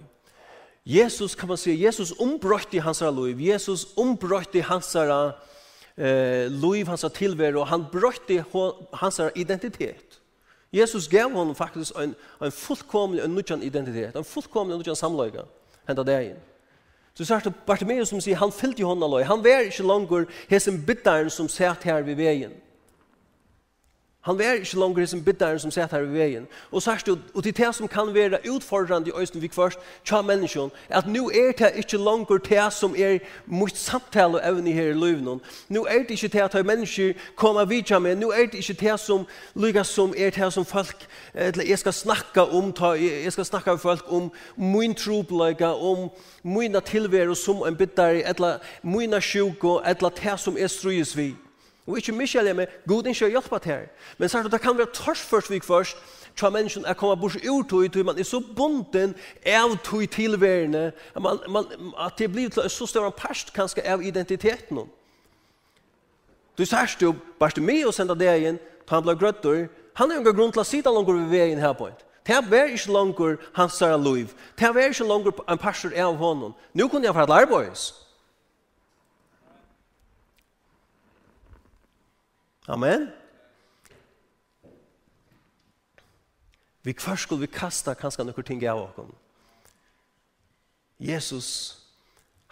[0.90, 7.64] Jesus kan man säga, Jesus ombrötte hans liv, Jesus ombrötte hans eh, liv, hans tillvaro,
[7.64, 8.44] han brötte
[8.90, 10.20] hans identitet.
[10.70, 15.44] Jesus gav honom faktiskt en, en fullkomlig en nutjan identitet, en fullkomlig nutjan samlöjga,
[15.86, 16.36] hända det in.
[17.14, 21.30] Så sagt Bartimeus som säger, han fyllt i honom, han var inte långt hesen bittaren
[21.30, 22.52] som satt här vid vägen.
[24.22, 26.46] Han var ikke langer som biddaren som sett her i veien.
[26.72, 30.20] Og sørst jo, og til det som kan være utfordrande i øyne vi først, tja
[30.22, 34.90] menneskjon, at nå er det ikke langer det som er mot samtale og evne her
[34.90, 35.40] i livet.
[35.68, 39.00] Nå er det ikke det at mennesker kommer vidja med, Nå er det ikke det
[39.00, 43.44] som lykkes som er det som folk, eller jeg skal snakka om, ta, jeg skal
[43.44, 46.10] snakka med folk om min trobløyga, om
[46.42, 51.34] mina tilvære som en biddare, eller mina sjuk, eller det som er strøyes vi.
[51.90, 53.86] Og ikke mye med, god ikke har hjulpet her.
[54.18, 55.96] Men sagt, er det, kan være tørs først vik først,
[56.36, 59.14] tja mennesken er kommet bort ur tog, tog man er så bunden
[59.46, 61.64] av tog tilværende, at, man, man,
[61.98, 64.84] at det blir til så større en parst kanskje av identiteten.
[66.58, 69.66] Du sørste jo, bare du med å sende det igjen, på han ble grøtter,
[69.98, 71.98] han er jo ikke grunn til å sitte langer ved veien her på en.
[72.26, 74.30] Det er ikke langer hans sære liv.
[74.58, 76.54] Det er ikke langer en parst av honom.
[76.74, 77.90] Nå kunne jeg få et arbeids.
[82.68, 83.08] Amen.
[86.82, 89.12] Vi kvar skulle vi kasta kanskje noen ting av oss.
[91.00, 91.48] Jesus,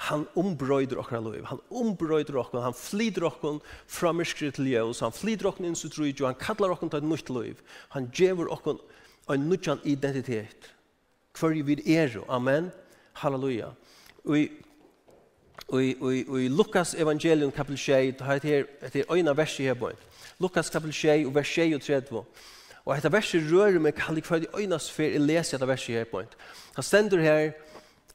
[0.09, 2.63] han ombrøyder okra liv, han ombrøyder okra.
[2.65, 6.73] han flyder okra fra myrskri til ljøs, han flyder okra inn til trujt, han kallar
[6.73, 8.77] okra til et nytt liv, han djever okra
[9.29, 10.73] en nytt identitet.
[11.37, 12.71] Hver vi er, amen,
[13.15, 13.73] halleluja.
[14.25, 14.49] Og i
[15.69, 19.91] Og i Lukas evangelium kapitel 6, det har etter øyne verset her på.
[20.39, 22.25] Lukas kapitel 6 og vers 6 og 30.
[22.85, 26.05] Og etter verset rører meg kallik for de øyne sfer jeg leser etter verset her
[26.05, 26.23] på
[26.77, 27.51] Det stender her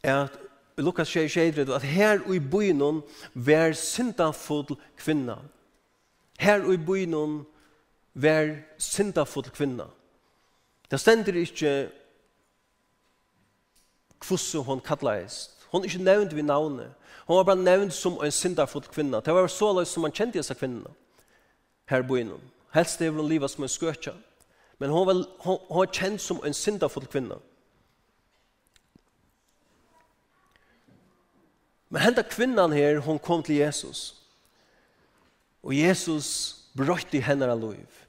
[0.03, 0.39] at
[0.77, 3.01] Lukas 6, 6, at her og i byen
[3.33, 5.35] vær syndafull kvinna.
[6.39, 7.45] Her og i byen
[8.13, 9.83] vær syndafull kvinna.
[10.91, 11.89] Det stender ikke
[14.27, 16.93] hvordan hun kallet Hon er ikke nevnt ved navnet.
[17.25, 19.19] Hon var bare nevnt som en syndafull kvinna.
[19.19, 20.91] Det var så løs som man kjente disse kvinna
[21.89, 22.41] her bo innom.
[22.73, 24.13] Helst det hun livet som en skøtja.
[24.79, 27.39] Men hon var, hon, hon var kjent som en syndafull kvinna.
[31.89, 34.15] Men henda kvinnan her, hon kom til Jesus.
[35.63, 36.29] Og Jesus
[36.77, 37.99] brøtt i henne av liv.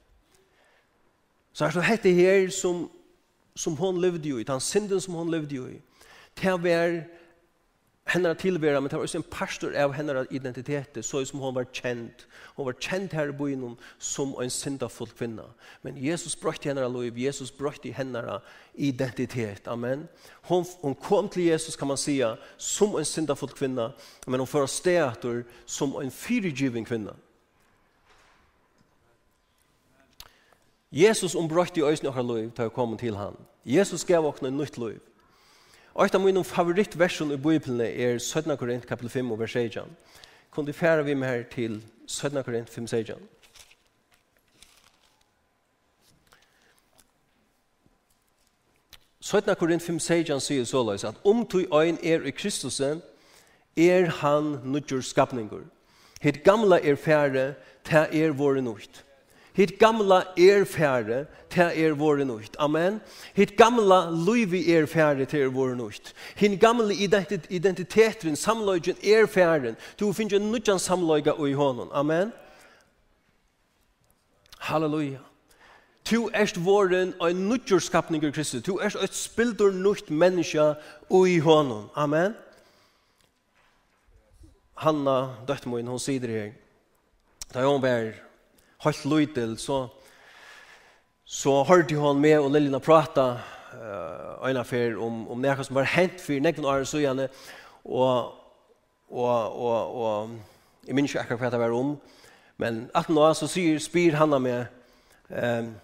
[1.53, 2.89] Så er det hette her som,
[3.57, 5.77] som hon levde jo i, den synden som hon levde jo i.
[6.41, 6.97] Det var
[8.07, 11.65] henne tilvera, men det var også en pastor av henne identitet, så som hon var
[11.73, 12.27] kjent.
[12.57, 15.47] Hon var kjent her i byen som en syndafull kvinna.
[15.83, 18.41] Men Jesus brøtte henne liv, Jesus brøtte henne
[18.75, 19.69] identitet.
[19.69, 20.05] Amen.
[20.51, 23.93] Hon, hon kom til Jesus, kan man säga, som en syndafull kvinna,
[24.27, 27.17] men hon fører steater som en fyrigiven kvinna.
[30.93, 33.35] Jesus ombrøtt i øyne av liv til å komme til han.
[33.65, 35.01] Jesus gav oss en nytt liv.
[35.95, 38.57] Og et av mine favorittversen i Bibelen er 17.
[38.59, 39.79] Korint kapitel 5 og vers 1.
[40.51, 42.43] Kunne du fære vi med her til 17.
[42.45, 43.17] Korint 5 og 1.
[49.21, 54.11] Søtna Korint 5 sejan sier så løs at om du øyn er i Kristus er
[54.21, 55.63] han nødgjør skapninger.
[56.21, 57.55] Hitt gamla er færre,
[57.85, 59.04] ta er våre nødt.
[59.55, 62.57] Hitt gamla er færre til er våre nøyt.
[62.59, 63.01] Amen.
[63.37, 66.11] Hitt gamla luivi er færre til er våre nøyt.
[66.37, 69.77] Hitt gamla identitet, identiteten, samløygen er færre.
[70.01, 71.89] Du finner en samløyga i hånden.
[71.93, 72.33] Amen.
[74.59, 75.19] Halleluja.
[76.05, 78.63] Tu erst våren og en skapningur i Kristus.
[78.63, 80.75] Tu erst et spildur nøyt menneska
[81.27, 81.89] i hånden.
[81.95, 82.35] Amen.
[84.75, 86.53] Hanna, døttmoen, hon sider her.
[87.55, 88.13] Da hon var
[88.85, 89.87] helt lydel, så,
[91.25, 93.27] så hørte hun med og Lillina prata
[93.75, 97.29] uh, øyne for om, om noe som var hent for nekken år så gjerne,
[97.85, 98.35] og,
[99.11, 100.31] og, og, og
[100.87, 101.97] jeg minns ikke akkurat hva det var om,
[102.59, 104.67] men at nå så sier, spyr han med
[105.31, 105.75] um,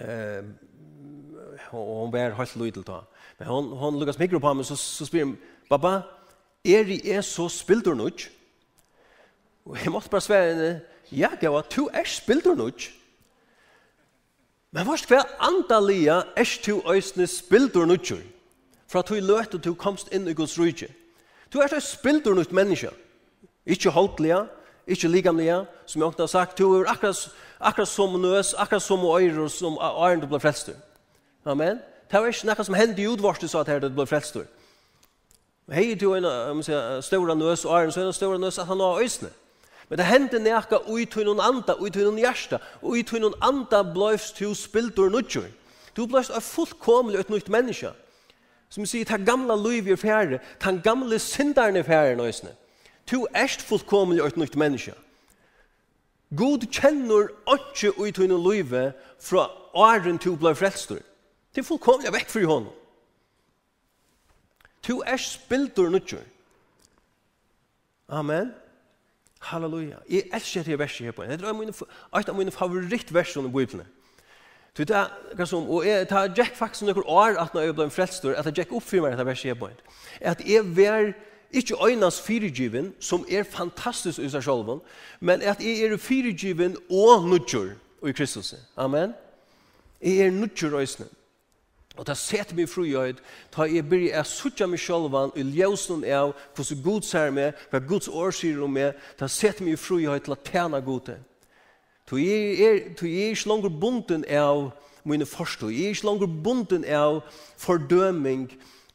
[0.00, 0.56] um,
[1.72, 3.02] og hun var helt lydel da.
[3.38, 5.36] Men hun, hun lukket mikro på ham, så, så spyr han,
[5.68, 6.00] «Baba,
[6.64, 8.28] er jeg så spilder nok?»
[9.68, 10.80] Og jeg måtte bare svære henne,
[11.12, 12.90] ja, det var to er spildur nudj.
[14.70, 18.20] Men varst hver andalia er to øysne spildur nudjur,
[18.88, 20.88] fra tu i løt og tu komst inn i Guds rujtje.
[21.52, 22.90] Du er et spildur nudj menneske.
[23.66, 24.44] Ikke holdlia,
[24.86, 29.48] ikke ligamlia, som jeg har sagt, Du er akkurat, akkurat som nøs, akkurat som øyre,
[29.50, 30.70] som øyre du ble frelst.
[31.44, 31.80] Amen.
[32.10, 34.36] Det var ikke noe som hendte i utvarset, sa at du ble frelst.
[35.72, 36.62] Hei, du er en
[37.02, 39.28] stor nøs, og øyre, så er en stor nøs at han har øysne.
[39.28, 39.47] Amen
[39.88, 44.52] Men det hendte nekka ui tuinun anda, ui tuinun hjärsta, ui tuinun anda bløyfst tu
[44.54, 45.48] spildur nudjur.
[45.96, 47.94] Du bløyfst av fullkomlig ut nytt menneska.
[48.68, 52.52] Som sier, ta gamla luiv i færre, ta gamla syndaren i færre nøysne.
[53.08, 54.92] Tu erst fullkomlig ut nytt menneska.
[56.36, 58.76] God kjenner ikke ui tuinun luiv
[59.20, 61.00] fra åren tu blei frelstur.
[61.54, 62.74] Det er fullkomlig vekk fri honom.
[64.84, 66.24] Tu erst spildur nudjur.
[68.08, 68.52] Amen.
[68.52, 68.67] Amen.
[69.38, 69.96] Halleluja.
[70.10, 71.22] Jeg elsker det verset her på.
[71.22, 73.86] Det er et av mine favorittversene i Bibelen.
[74.78, 77.86] Du vet, hva som, og jeg tar Jack faktisk noen år at når jeg ble
[77.88, 79.70] en frelstor, at jeg Jack oppfyrer meg dette verset her på.
[80.20, 81.12] At jeg var
[81.50, 84.80] ikke øynens firegiven, som er fantastisk i seg selv,
[85.20, 87.72] men at jeg er firegiven og nødgjør
[88.06, 88.54] i Kristus.
[88.76, 89.14] Amen.
[90.02, 91.17] Jeg er nødgjør i øynene.
[91.98, 93.18] Og det setter meg fru i øyd,
[93.50, 97.80] da jeg begynner å suttja meg sjølvan i ljøsen av hvordan Gud ser meg, hva
[97.82, 101.08] Guds år sier om meg, det setter meg fru i øyd til å tjene Gud
[101.08, 101.16] til.
[102.08, 104.70] Så jeg er, er ikke langer bunden av
[105.08, 107.18] mine forstå, jeg er ikke langer bunden av
[107.58, 108.46] fordøming,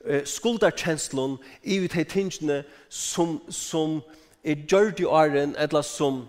[0.05, 3.99] eh, skuldarkjenslån i ut hei tingene som, som
[4.43, 6.23] er gjørt i åren, eller som,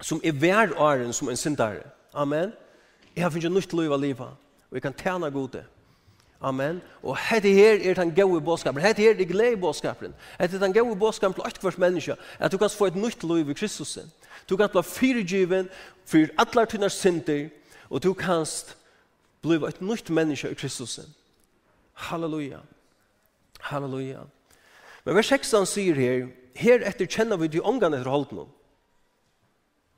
[0.00, 1.90] som er vær åren som en syndare.
[2.14, 2.54] Amen.
[3.16, 4.38] Jeg har finnet nytt liv av livet,
[4.70, 5.66] og jeg kan tjene Gud til.
[6.40, 6.82] Amen.
[7.02, 8.82] Og hette her er den gode bådskapen.
[8.82, 10.14] Hette her er glede bådskapen.
[10.40, 12.16] Hette er den gode bådskapen til alt hvert menneske.
[12.38, 13.98] At du kan få et nytt liv i Kristus.
[14.48, 15.68] Du kan bli fyrirgiven
[16.06, 17.48] for alle tunne synder.
[17.90, 18.46] Og du kan
[19.42, 21.00] bli et nytt menneske i Kristus.
[21.92, 22.58] Halleluja.
[23.60, 24.20] Halleluja.
[25.04, 28.50] Men vers 16 sier her, her etter kjenner vi de ångan etter holdt noen.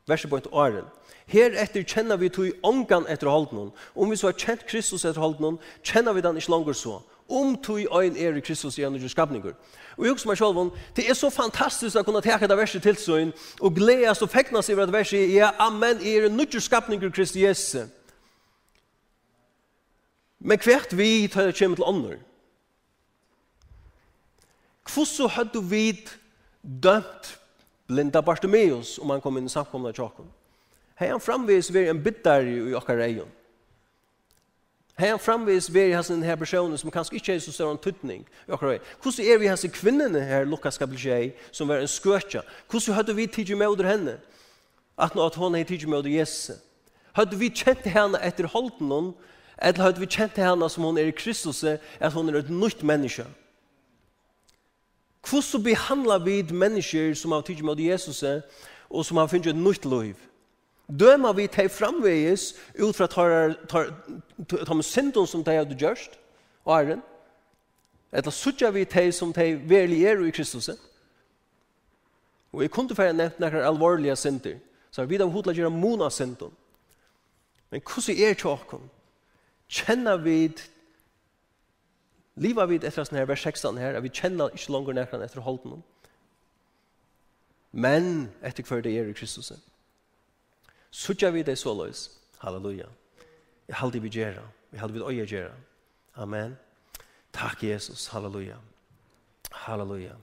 [0.09, 0.87] Verset på et åren.
[1.31, 3.71] Her etter kjenner vi tog ångan etter holden.
[3.95, 6.97] Om vi så har kjent Kristus etter holden, kjenner vi den ikke langer så.
[7.31, 9.53] Om tog øyn er i Kristus i andre skapninger.
[9.97, 12.97] Og jeg husker meg selv, det er så fantastisk å kunne teke det verset til
[12.99, 17.45] seg, og gledes og feknes over det verset, ja, amen, er en nødvendig skapninger Kristi
[17.45, 17.87] Jesus.
[20.41, 22.19] Men hvert vi tar det kommer til ånder.
[24.91, 26.09] Hvordan hadde vi
[26.83, 27.39] dømt
[27.87, 30.27] blinda Bartimeus om han kom inn i samkomna tjokken?
[31.01, 33.29] Hei han framvis veri en bitter i okkar reion.
[35.01, 37.81] Hei han framvis veri hans den her personen som kanskje ikke er så større en
[37.81, 38.91] tuttning i okkar reion.
[39.01, 42.45] Hvordan er vi hans kvinnene her, Lukas kapitel 21, som var en skøtja?
[42.69, 44.19] Hvordan hadde vi tidsi med under henne?
[45.01, 46.61] At nå at hon er tidsi med under Jesus.
[47.17, 49.13] Hadde vi kjent henne etter holden hon,
[49.57, 52.85] eller hadde vi kjent henne som hon er i Kristus, at hon er et nytt
[52.85, 53.25] menneske?
[55.25, 58.21] Hvordan behandler vi mennesker som har tidsi med under Jesus,
[58.91, 60.17] og som har finnet et nytt liv?
[60.91, 66.19] døma vi teg framvegis ut fra ta med synden som teg hadde gjørst,
[66.65, 67.03] og er den.
[68.13, 70.71] eller suttja vi teg som teg verlig er i Kristus.
[72.53, 74.59] Og jeg kunne fyrir nevnt nekkar alvorlige synder,
[74.91, 76.51] så vi da hodla gjøre mona synden.
[77.71, 78.91] Men hvordan er tjåkon?
[79.69, 80.51] Kjenner vi
[82.41, 85.43] Liva vid etter sånn her, vers 16 her, at vi kjenner ikke langer nekkar etter
[85.45, 85.83] holden.
[87.71, 89.51] Men etter hver det er i Kristus.
[89.51, 89.70] Kristus.
[90.91, 92.11] Sutja vi det så løs.
[92.39, 92.87] Halleluja.
[93.69, 94.43] Jeg halde vi gjerra.
[94.73, 95.55] Jeg halde vi øye gjerra.
[96.15, 96.57] Amen.
[97.33, 98.07] Takk Jesus.
[98.07, 98.57] Halleluja.
[99.53, 100.15] Halleluja.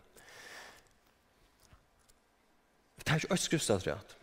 [2.96, 4.18] Vi tar ikke øskriftet rett.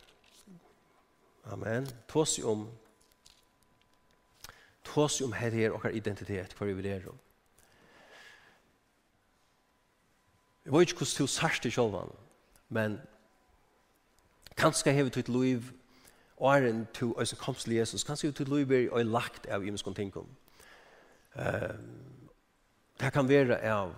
[1.45, 1.89] Amen.
[2.09, 2.69] Tås om
[4.85, 7.19] tås om her her okkar identitet for vi vil om.
[10.65, 12.15] Jeg vet ikke hvordan du sørste selv,
[12.69, 13.01] men
[14.57, 15.63] kanskje har vi tog liv
[16.39, 20.27] åren to og så komst til Jesus, kanskje til Løyberg og lagt av imenskon tingkom.
[21.35, 21.75] Uh,
[23.01, 23.95] det kan være av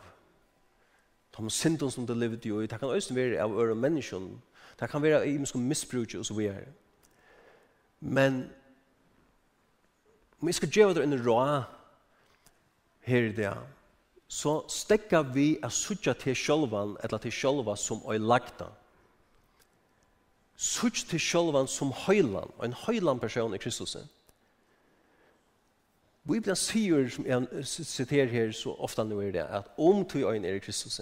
[1.36, 4.38] de syndene som det levde jo i, det kan også være av øre menneskene,
[4.80, 6.68] det kan være av imenskon misbruk og så videre.
[8.00, 8.46] Men
[10.40, 11.38] om jeg skal gjøre det en rå
[13.06, 13.52] her i det,
[14.28, 18.74] så stekker vi av sutja til sjølvan, eller til sjølva som er lagt av
[20.56, 23.96] Sutt til sjølvan som høylan, og en høylan person i Kristus.
[26.26, 30.44] Bibelen sier, som jeg siterer her så ofte nå er det, at om to øyn
[30.44, 31.00] er i Kristus,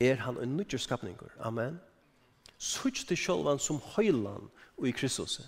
[0.00, 1.36] er han en nødgjør skapninger.
[1.40, 1.76] Amen.
[2.58, 5.40] Sutt til sjølvan som høylan og i Kristus.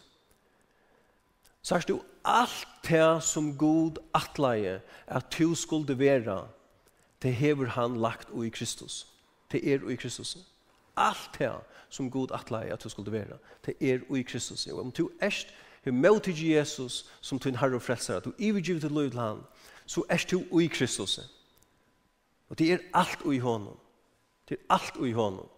[1.62, 6.48] Sørst du alt det som god atleie at du skulle være,
[7.22, 9.06] det hever han lagt og i Kristus.
[9.52, 10.34] Det er og i Kristus.
[10.34, 10.57] Kristus
[10.98, 11.52] alt det
[11.88, 13.38] som Gud atleie at du skulle være.
[13.66, 14.66] Det er ui Kristus.
[14.66, 18.80] Og om du erst hur møter Jesus som din herre og frelser, at du ivergivet
[18.80, 19.38] til lov til han,
[19.86, 21.20] så erst du ui Kristus.
[22.48, 23.78] Og det er alt ui honom.
[24.48, 25.48] Det er alt ui honom.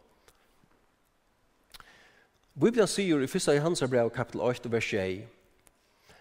[2.61, 3.47] Bibelen sier i 1.
[3.57, 5.23] Johans brev kapitel 8, vers 1,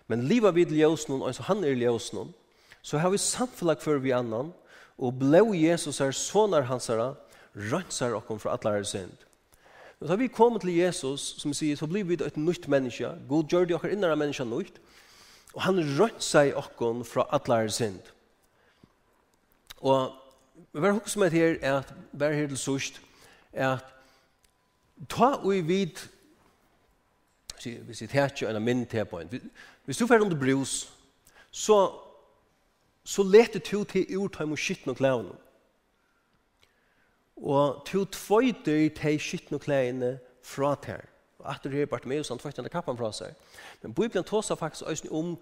[0.08, 2.30] men liva vid ljósnum, altså han er ljósnum,
[2.82, 4.54] så har vi samfunnet for vi annan,
[4.98, 7.16] og blå Jesus er sonar hansara,
[7.56, 9.26] rønsar okkom fra allar synd.
[10.00, 13.10] Og har vi kom til Jesus, som sier, så blir vi et nytt menneske.
[13.28, 14.80] God gjør det okker innere menneske nytt.
[15.54, 18.00] Og han rønsar okkom fra allar synd.
[19.80, 20.14] Og
[20.72, 23.02] vi var som med her, at vi er her til sørst,
[23.54, 23.86] at
[25.10, 26.00] ta og vid
[27.60, 29.50] vi sier tætje en minn til på en.
[29.86, 30.94] Hvis du får under brus,
[31.52, 31.92] så,
[33.04, 35.36] så leter du til ur ta imot skitten og klævene
[37.42, 41.06] og to tvøyder til skittne klæene fra ter.
[41.40, 43.36] Og at det er bare med oss, han tvøyder kappen fra seg.
[43.82, 45.38] Men Bibelen tåsa faktisk også om,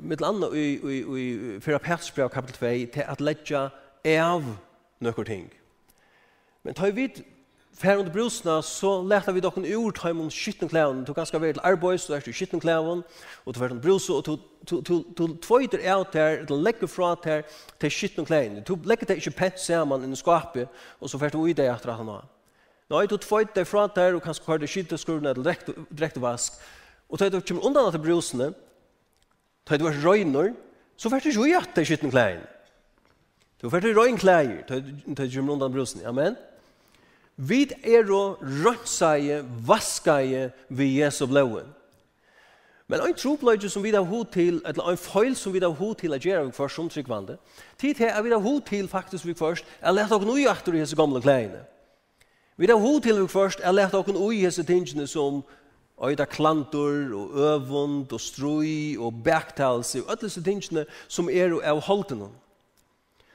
[0.00, 1.78] med landa i, i, i, i Fyra
[2.28, 3.68] kapitel 2, til at letja
[4.04, 4.44] av
[5.00, 5.50] noen ting.
[6.62, 7.08] Men tar vi
[7.74, 11.04] Fær under brusna så lærte vi dokken ur time om skitten klæven.
[11.04, 13.02] Du ganske til arbeids, du er til skitten klæven,
[13.44, 17.42] og du fer under brusna, og du tvøyder du out der, du legger fra der
[17.80, 18.62] til skitten klæven.
[18.62, 19.68] Du legger det ikke pent
[20.04, 20.68] inn i skapet
[21.00, 22.26] og så fær du ui deg etter at han har.
[22.90, 25.54] Nei, du tvøyder deg fra der og kanskje har det skitten skruvna eller
[25.90, 26.52] direkte vask.
[27.08, 28.52] Og tøyt du kommer undan til brusna,
[29.66, 30.54] Tøyt du er røyner,
[30.96, 32.42] så fær du ikke ui at skitten klæven.
[33.62, 36.06] Du fer til røyn klæger, tøyt du kommer undan brusene.
[36.06, 36.36] Amen.
[37.38, 41.68] Vi er å rødseie, vaskeie vi Jesu blåen.
[42.88, 45.94] Men ein tropløyge som vi har hod til, eller ein feil som vi har hod
[46.00, 47.36] til at gjøre vi først som tryggvande,
[47.78, 50.74] tid her er vi har hod til faktisk vi først, er lett dere noe akter
[50.74, 51.60] i hese gamle klærne.
[52.56, 55.42] Vi har hod til vi først, er lett dere nøye hese tingene som
[56.02, 61.84] øyda klantor og øvund og strøy og baktalse og alle disse tingene som er av
[61.86, 62.32] holdene.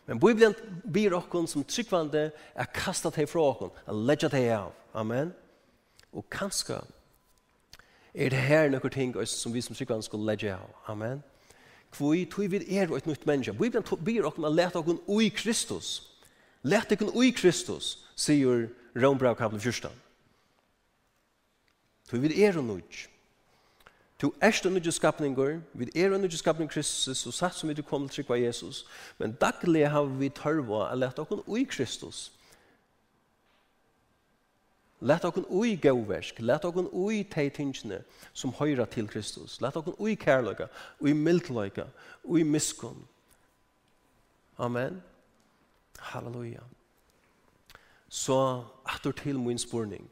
[0.06, 0.56] Men Bibelen
[0.94, 4.74] byr okkon som tryggvande er kasta teg fra okkon, er ledja teg av.
[4.94, 5.32] Amen.
[6.14, 6.82] Og kanska
[8.14, 10.74] er det her nokkur ting som vi som tryggvande skal ledja av.
[10.92, 11.24] Amen.
[11.94, 13.54] Kvoi, tog vi er og et nytt menneske.
[13.54, 16.10] Bibelen byr okkon er leta okkon ui Kristus.
[16.64, 19.90] Leta okkon ui Kristus, sier Rombrau kapel 14.
[22.10, 23.08] Tog vi er og nytt.
[24.24, 28.08] Du erst en skapninger, vi er en skapning Kristus, og satt som vi du kommer
[28.08, 28.86] til trykva Jesus,
[29.18, 32.32] men daglig har vi tørva å lete okken ui Kristus.
[35.02, 38.00] Lete okken ui gauversk, lete okken ui teitingene
[38.32, 40.70] som høyra til Kristus, lete okken ui kærløyga,
[41.04, 41.90] ui mildløyga,
[42.24, 43.04] ui miskunn.
[44.58, 45.04] Amen.
[46.00, 46.64] Halleluja.
[48.08, 50.08] Så, atur til min spurning.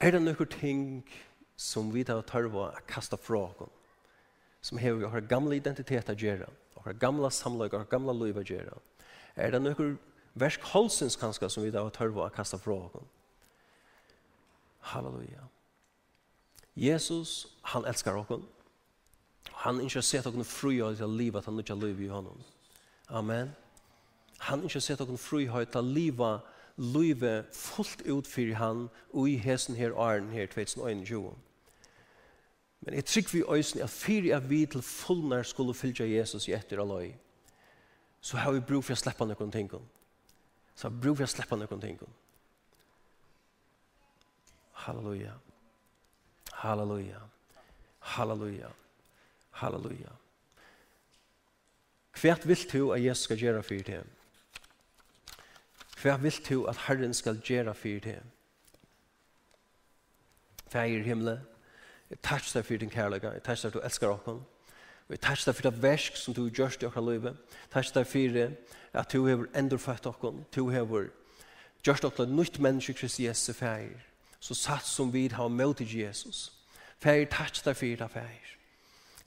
[0.00, 1.29] Er det noen ting som
[1.60, 3.76] som vi tar tørva å kasta fra oss.
[4.64, 8.76] Som hever vår gamla identitet å gjøre, vår gamla samlag, vår gamla liv å gjøre.
[9.36, 9.98] Er det noen
[10.40, 13.04] versk holsens kanskje som vi tar tørva å kasta fra oss?
[14.92, 15.44] Halleluja.
[16.80, 18.40] Jesus, han elskar oss.
[19.64, 22.40] Han ikke har sett oss att til livet, han ikke har liv i honom.
[23.08, 23.50] Amen.
[24.38, 26.40] Han ikke har sett oss fruja til livet,
[26.76, 31.36] livet fullt ut för han og i hesen her åren her 2021.
[32.80, 36.54] Men jeg trykker vi øysen at fyri av vi til fullnær skulle fylgja Jesus i
[36.56, 37.12] etter aløy,
[38.20, 39.68] så har vi brug for å slippe noen ting.
[40.74, 42.00] Så har vi brug for å slippe noen ting.
[44.86, 45.34] Halleluja.
[46.62, 47.20] Halleluja.
[48.14, 48.72] Halleluja.
[49.60, 50.16] Halleluja.
[52.20, 54.00] Hva vil du at Jesus skal gjøre for det?
[56.00, 58.18] Hva vil du at Herren skal gjøre for det?
[60.70, 61.44] Fægir himmelen,
[62.10, 63.34] Jeg takk deg for din kærlighet.
[63.34, 64.42] Jeg takk deg for at du elsker oss.
[65.08, 67.36] jeg takk deg for det versk som du gjørs i okra livet.
[67.70, 70.34] Takk deg for at du hever endurfødt oss.
[70.54, 71.10] Du hever
[71.82, 73.98] gjørs oss nytt menneske Kristi Jesu feir.
[74.40, 76.52] Så satt som vi har møtt i Jesus.
[77.00, 78.56] Feir, takk deg for det feir.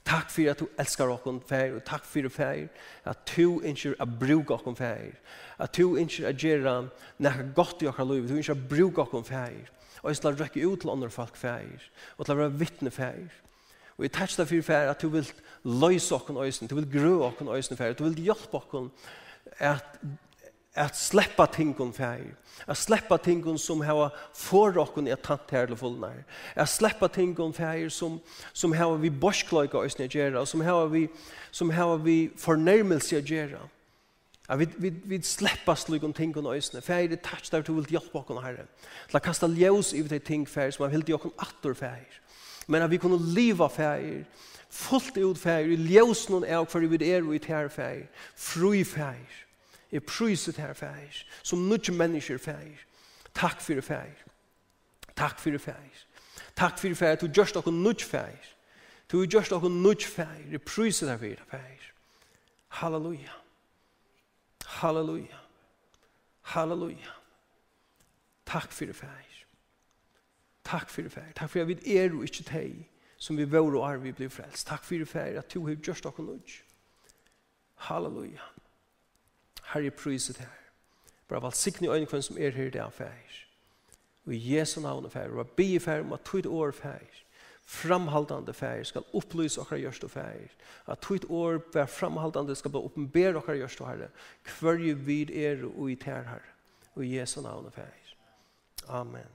[0.04, 2.66] Takk for at du elskar okkon fær, og takk for det, fær,
[3.08, 5.14] at du innskjer a bruka okkon fær,
[5.58, 6.74] at du ikke er gjerra
[7.24, 9.70] nekka godt i okkar livet, du innskjer a bruka okkon fær,
[10.04, 11.88] og jeg skal rekke ut til andre folk fæger,
[12.18, 13.32] og til å være vittne fæger.
[13.96, 15.30] Og jeg tætst deg for fæger at du vil
[15.64, 18.90] løse okken øysen, du vil grø okken øysen fæger, du vil hjelpe okken
[19.62, 19.96] at,
[20.74, 22.34] at sleppa tingun fæger,
[22.68, 26.20] at sleppa tingun som hava for okken i at tant her til fullnær,
[26.54, 28.18] at sleppa tingun fæger som,
[28.52, 31.06] som hava vi borskløyga øysen i gjerra, som hava vi,
[31.50, 33.64] som hava vi fornærmelse i gjerra,
[34.48, 36.82] Ja, vi, vi, vi slipper slik om ting og nøysene.
[36.84, 38.66] Fær er tært der du vil hjelpe oss, Herre.
[39.08, 42.18] Til å kaste ljøs i de ting, fær, som er helt i oss atter, fær.
[42.68, 44.02] Men at vi kunne leve fær,
[44.68, 48.02] fullt ut fær, i ljøs noen jeg, for vi er og i tær fær,
[48.36, 49.40] fru fær,
[49.94, 52.84] i pryset her fær, som nødvendig mennesker fær.
[53.34, 54.12] Takk for fær.
[55.16, 56.02] Takk for fær.
[56.58, 58.52] Takk for fær, du gjørst oss nødvendig fær.
[59.08, 61.88] Du gjørst oss nødvendig fær, i pryset her fær.
[62.82, 63.43] Halleluja.
[64.80, 65.38] Halleluja.
[66.42, 67.12] Halleluja.
[68.46, 69.30] Takk fyrir fær.
[70.64, 71.30] Takk fyrir fær.
[71.36, 72.82] Takk fyrir at vi er og ikke teg
[73.18, 74.66] som vi vår og er vi blir frelst.
[74.66, 76.58] Takk fyrir fær at du har gjort dere nødj.
[77.86, 78.50] Halleluja.
[79.72, 80.60] Herre priset her.
[81.28, 83.38] Bara valsikne øyne kvann som er her i dag fær.
[84.26, 85.30] Og i Jesu navn fær.
[85.30, 87.23] Og be fær om at tog det år fær
[87.64, 90.50] framhaldande färger ska upplysa och görs och färger.
[90.84, 94.08] Att tvitt år var framhaldande ska bara uppenbara och görs och herre.
[94.42, 96.42] Kvörje vid er och i tär herre.
[96.92, 98.16] Och i Jesu namn och färger.
[98.86, 99.26] Amen.